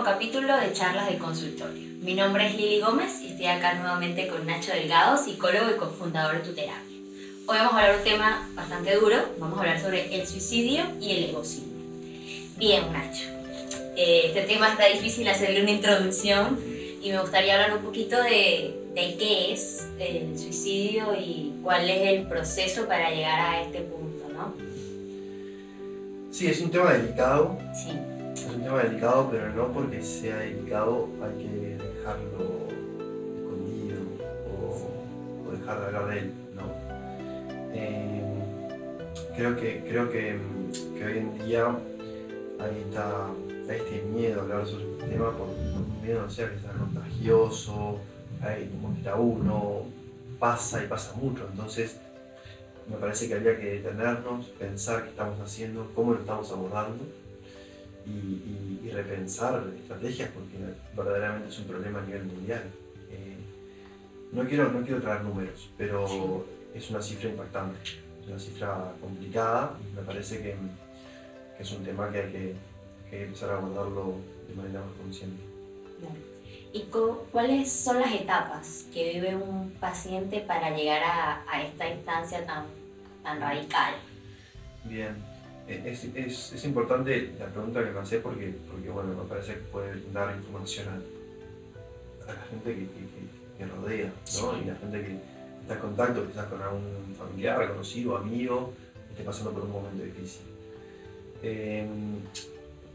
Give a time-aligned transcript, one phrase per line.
[0.00, 1.88] último capítulo de Charlas de Consultorio.
[2.00, 6.38] Mi nombre es Lili Gómez y estoy acá nuevamente con Nacho Delgado, psicólogo y cofundador
[6.38, 6.96] de Tu Terapia.
[7.46, 10.84] Hoy vamos a hablar de un tema bastante duro, vamos a hablar sobre el suicidio
[11.00, 11.68] y el egocidio.
[12.56, 13.26] Bien, Nacho,
[13.96, 16.58] eh, este tema está difícil hacerle una introducción
[17.02, 22.08] y me gustaría hablar un poquito de, de qué es el suicidio y cuál es
[22.08, 24.54] el proceso para llegar a este punto, ¿no?
[26.30, 27.58] Sí, es un tema delicado.
[27.74, 28.09] Sí.
[28.34, 32.68] Es un tema delicado, pero no porque sea delicado hay que dejarlo
[33.36, 34.00] escondido
[34.48, 36.62] o, o dejar de hablar de él, ¿no?
[37.74, 38.22] Eh,
[39.36, 40.38] creo que, creo que,
[40.96, 41.76] que hoy en día
[42.60, 43.26] hay, esta,
[43.68, 45.48] este miedo a hablar sobre este tema por,
[46.02, 47.98] miedo no sea que sea contagioso,
[48.42, 49.82] hay como que tabú, no
[50.38, 51.98] pasa y pasa mucho, entonces
[52.88, 57.04] me parece que habría que detenernos, pensar qué estamos haciendo, cómo lo estamos abordando
[58.06, 60.56] y, y- y repensar estrategias porque
[60.96, 62.62] verdaderamente es un problema a nivel mundial.
[63.10, 63.36] Eh,
[64.32, 66.78] no, quiero, no quiero traer números, pero Sí.
[66.78, 67.78] es una cifra impactante,
[68.22, 70.56] es una cifra complicada y me parece que,
[71.56, 72.54] que es un tema que hay que,
[73.10, 74.14] que empezar a abordarlo
[74.48, 75.42] de manera más consciente.
[76.72, 76.82] ¿Y
[77.32, 82.64] cuáles son las etapas que vive un paciente para llegar a, a esta instancia tan,
[83.24, 83.94] tan radical?
[84.84, 85.16] Bien,
[85.68, 90.02] es, es, es importante la pregunta que haces porque, porque bueno, me parece que puede
[90.12, 94.12] dar información a, a la gente que, que, que- que rodea, ¿no?
[94.24, 94.40] Sí.
[94.62, 95.18] Y la gente que
[95.60, 98.72] está en contacto quizás con algún familiar, conocido, amigo,
[99.06, 100.40] que esté pasando por un momento difícil.
[101.42, 101.86] Eh,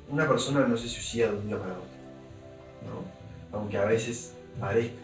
[0.10, 1.86] una persona no se suicida de un día para otro,
[2.88, 3.58] ¿no?
[3.60, 4.96] Aunque a veces parezca,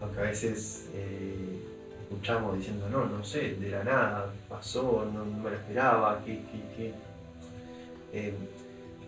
[0.00, 1.62] aunque a veces eh,
[2.10, 6.76] escuchamos diciendo, no, no sé, de la nada, pasó, no, me lo esperaba, que, que,
[6.76, 6.94] que".
[8.12, 8.34] Eh,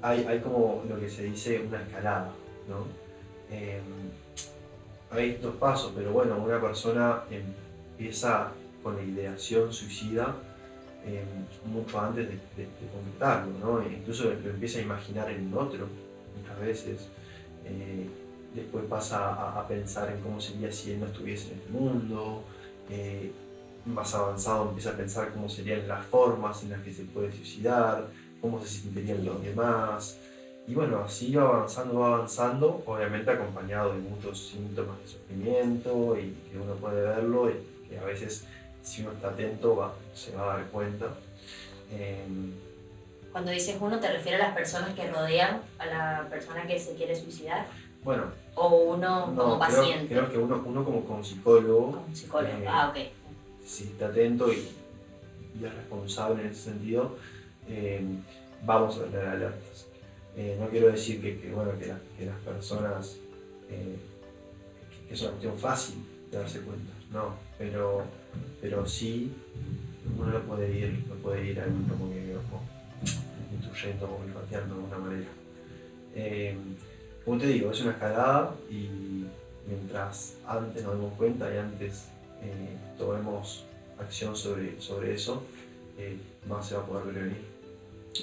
[0.00, 2.30] hay, hay como lo que se dice una escalada,
[2.68, 2.86] ¿no?
[3.50, 3.80] Eh,
[5.10, 8.52] hay dos pasos, pero bueno, una persona empieza
[8.82, 10.36] con la ideación suicida
[11.04, 11.24] eh,
[11.66, 12.68] mucho antes de, de,
[13.60, 13.82] ¿no?
[13.82, 15.88] E incluso lo empieza a imaginar en otro,
[16.36, 17.08] muchas veces.
[18.54, 22.44] Después pasa a, a pensar en cómo sería si él no estuviese en este mundo.
[22.92, 23.32] Eh,
[23.86, 28.06] más avanzado empieza a pensar cómo serían las formas en las que se puede suicidar,
[28.40, 30.18] cómo se sentirían los demás.
[30.68, 36.36] Y bueno, así va avanzando, va avanzando, obviamente acompañado de muchos síntomas de sufrimiento y
[36.50, 38.44] que uno puede verlo y que a veces
[38.82, 41.06] si uno está atento va, se va a dar cuenta.
[41.90, 42.24] Eh,
[43.32, 46.94] Cuando dices uno, ¿te refieres a las personas que rodean a la persona que se
[46.94, 47.66] quiere suicidar?
[48.04, 48.24] bueno,
[48.64, 50.06] ¿O uno como creo, paciente?
[50.14, 52.52] creo que uno, uno como, como psicólogo Como psicólogo.
[52.58, 52.98] eh, ah, ok.
[53.66, 54.68] si está atento y,
[55.60, 57.16] y es responsable en ese sentido,
[57.68, 58.00] eh,
[58.64, 59.86] vamos a tener alertas.
[60.36, 63.16] Eh, no quiero decir que, que, bueno, que, la- que las personas,
[63.68, 63.96] eh,
[65.08, 65.96] que, es una cuestión fácil
[66.30, 68.04] de darse cuenta, no, pero,
[68.60, 69.32] pero sí
[70.18, 72.62] uno lo puede ir, lo puede ir ahí como que como
[73.52, 75.28] instruyendo o olfateando de alguna manera.
[77.22, 79.24] Eh, como te digo, es una escalada y
[79.66, 82.04] mientras antes nos demos cuenta y antes
[82.42, 83.64] eh, tomemos
[83.98, 85.44] acción sobre, sobre eso,
[85.98, 86.18] eh,
[86.48, 87.52] más se va a poder prevenir.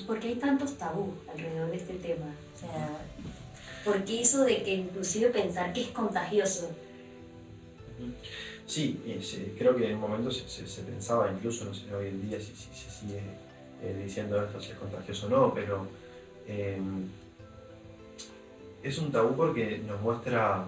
[0.06, 2.26] ¿Por qué hay tantos tabús alrededor de este tema?
[2.56, 2.90] O sea,
[3.86, 6.70] ¿por qué eso de que inclusive pensar que es contagioso?
[8.66, 12.08] Sí, se- creo que en un momento se, se- se pensaba, incluso no sé hoy
[12.08, 13.22] en día si, si se sigue
[13.82, 15.88] eh, diciendo esto si es contagioso o no, pero
[16.48, 16.80] eh,
[18.84, 20.66] es un tabú porque nos muestra,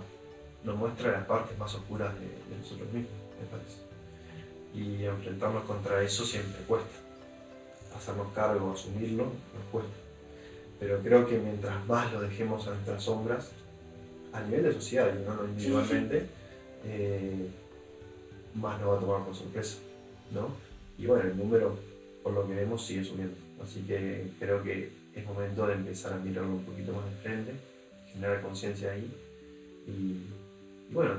[0.63, 3.77] nos muestra las partes más oscuras de, de nosotros mismos, me parece.
[4.73, 6.97] Y enfrentarnos contra eso siempre cuesta.
[7.95, 9.94] Hacernos cargo, asumirlo, nos cuesta.
[10.79, 13.51] Pero creo que mientras más lo dejemos a nuestras sombras,
[14.33, 16.25] a nivel de sociedad y no individualmente,
[16.85, 17.49] eh,
[18.55, 19.78] más nos va a tomar por sorpresa,
[20.31, 20.49] ¿no?
[20.97, 21.78] Y bueno, el número,
[22.23, 23.35] por lo que vemos, sigue subiendo.
[23.63, 27.52] Así que creo que es momento de empezar a mirarlo un poquito más de frente,
[28.13, 29.11] generar conciencia ahí
[29.87, 31.16] y, y bueno,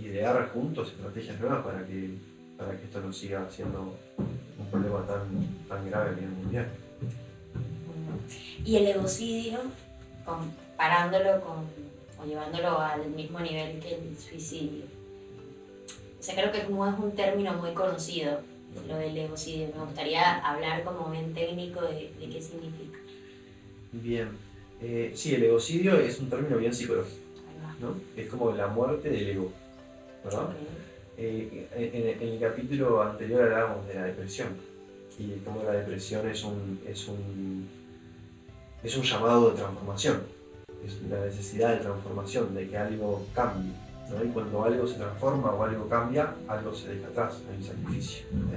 [0.00, 2.10] idear juntos estrategias nuevas para que,
[2.56, 3.96] para que esto no siga siendo
[4.58, 5.28] un problema tan,
[5.68, 6.68] tan grave a nivel mundial.
[8.64, 9.58] Y el egocidio,
[10.24, 11.64] comparándolo con,
[12.20, 14.84] o llevándolo al mismo nivel que el suicidio.
[16.18, 18.40] O sea, creo que no es un término muy conocido,
[18.86, 19.68] lo del egocidio.
[19.74, 22.98] Me gustaría hablar como bien técnico de, de qué significa.
[23.92, 24.30] Bien,
[24.80, 27.22] eh, sí, el egocidio es un término bien psicológico.
[27.80, 27.94] ¿no?
[28.16, 29.52] Es como la muerte del ego.
[31.16, 34.48] Eh, en, en el capítulo anterior hablábamos de la depresión
[35.18, 37.68] y cómo la depresión es un, es un,
[38.82, 40.22] es un llamado de transformación.
[40.86, 43.72] es la necesidad de transformación, de que algo cambie.
[44.10, 44.24] ¿no?
[44.24, 48.26] Y cuando algo se transforma o algo cambia, algo se deja atrás, hay un sacrificio.
[48.32, 48.48] ¿no?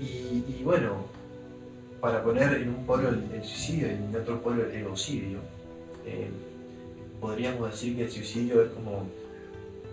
[0.00, 1.06] Y, y, bueno,
[2.04, 5.38] para poner en un polo el, el suicidio y en otro polo el egocidio,
[6.04, 6.28] eh,
[7.18, 9.06] podríamos decir que el suicidio es como,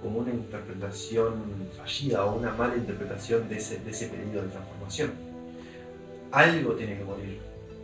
[0.02, 1.36] como una interpretación
[1.78, 5.12] fallida o una mala interpretación de ese, de ese periodo de transformación.
[6.34, 7.40] Algo tiene que morir,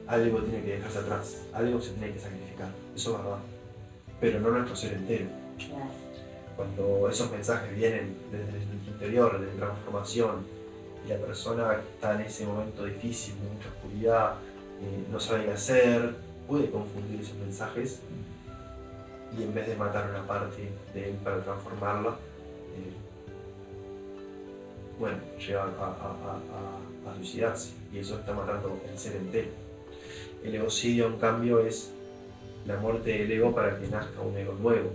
[0.07, 3.39] algo tiene que dejarse atrás, algo se tiene que sacrificar, eso es verdad,
[4.19, 5.27] pero no nuestro ser entero.
[6.57, 10.56] Cuando esos mensajes vienen desde el interior, de transformación,
[11.05, 14.33] y la persona está en ese momento difícil, de mucha oscuridad,
[14.81, 16.15] eh, no sabe qué hacer,
[16.47, 18.01] puede confundir esos mensajes
[19.37, 22.93] y en vez de matar una parte de él para transformarla, eh,
[24.99, 25.67] bueno, llega a,
[27.09, 29.49] a, suicidarse y eso está matando el ser entero.
[30.43, 31.93] El egocidio, en cambio, es
[32.65, 34.91] la muerte del ego para que nazca un ego nuevo,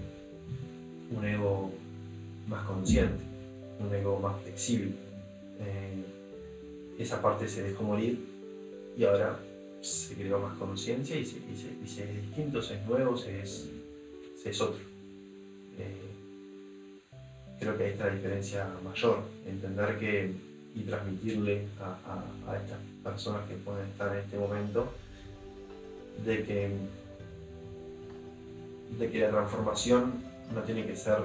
[1.10, 1.70] un ego
[2.46, 3.22] más consciente,
[3.80, 4.92] un ego más flexible.
[5.62, 6.04] Eh,
[6.98, 8.18] esa parte se dejó morir
[8.96, 9.38] y ahora
[9.80, 13.68] se creó más conciencia y, se, es distinto, se es nuevo, se es
[14.44, 14.80] es otro.
[15.78, 15.96] Eh,
[17.60, 22.78] creo que ahí está la diferencia mayor, entender que y transmitirle a, a, a, estas
[23.04, 24.90] personas que pueden estar en este momento
[26.24, 26.70] de que,
[28.98, 30.14] de que la transformación
[30.54, 31.18] no tiene que ser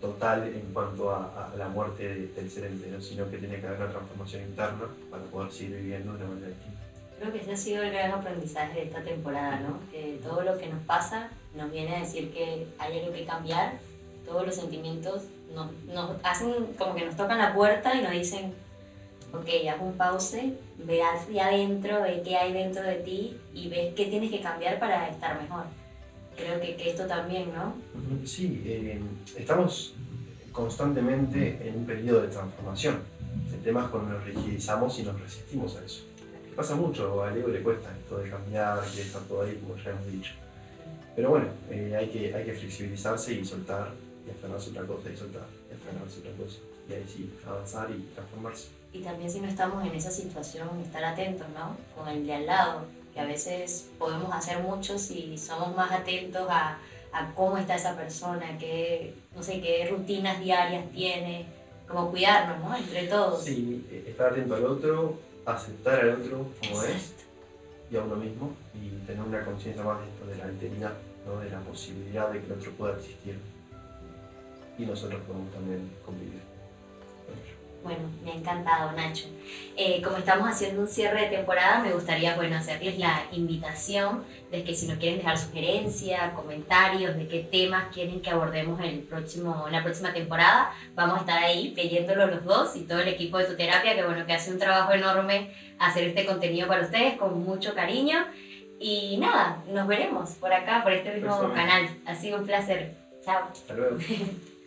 [0.00, 3.80] total en cuanto a, a la muerte del ser entero, sino que tiene que haber
[3.80, 6.78] una transformación interna para poder seguir viviendo de una manera distinta.
[7.18, 9.80] Creo que ese ha sido el gran aprendizaje de esta temporada, ¿no?
[9.90, 13.72] Que todo lo que nos pasa nos viene a decir que hay algo que cambiar,
[14.24, 18.54] todos los sentimientos nos, nos hacen como que nos tocan la puerta y nos dicen,
[19.32, 23.94] ok, haz un pause, ve hacia adentro, ve qué hay dentro de ti y ves
[23.94, 25.64] qué tienes que cambiar para estar mejor.
[26.38, 27.74] Creo que, que esto también, ¿no?
[28.24, 29.00] Sí, eh,
[29.36, 29.94] estamos
[30.52, 33.00] constantemente en un periodo de transformación.
[33.52, 36.08] El tema es cuando nos rigidizamos y nos resistimos a eso
[36.58, 39.90] pasa mucho, al ego le cuesta esto de cambiar, de estar todo ahí, como ya
[39.90, 40.32] hemos dicho.
[41.14, 43.92] Pero bueno, eh, hay, que, hay que flexibilizarse y soltar,
[44.26, 46.58] y aferrarse a otra cosa, y soltar, y aferrarse a otra cosa.
[46.88, 48.70] Y ahí sí, avanzar y transformarse.
[48.92, 51.76] Y también si no estamos en esa situación, estar atentos, ¿no?
[51.94, 56.46] Con el de al lado, que a veces podemos hacer mucho si somos más atentos
[56.50, 56.78] a,
[57.12, 61.46] a cómo está esa persona, qué, no sé, qué rutinas diarias tiene,
[61.86, 62.76] como cuidarnos, ¿no?
[62.76, 63.44] Entre todos.
[63.44, 66.96] Sí, estar atento al otro, aceptar al otro como Exacto.
[66.96, 67.28] es
[67.90, 70.92] y a uno mismo y tener una conciencia más de esto, de la alteridad,
[71.26, 71.40] ¿no?
[71.40, 73.38] de la posibilidad de que el otro pueda existir
[74.78, 76.40] y nosotros podemos también convivir
[77.26, 77.57] con ello.
[77.82, 79.26] Bueno, me ha encantado, Nacho.
[79.76, 84.64] Eh, como estamos haciendo un cierre de temporada, me gustaría bueno, hacerles la invitación de
[84.64, 89.66] que si nos quieren dejar sugerencias, comentarios de qué temas quieren que abordemos el próximo,
[89.66, 93.38] en la próxima temporada, vamos a estar ahí leyéndolo los dos y todo el equipo
[93.38, 97.16] de tu terapia, que bueno, que hace un trabajo enorme hacer este contenido para ustedes
[97.16, 98.26] con mucho cariño.
[98.80, 101.88] Y nada, nos veremos por acá, por este mismo canal.
[102.06, 102.94] Ha sido un placer.
[103.24, 103.48] Chao.
[103.52, 103.98] Hasta luego.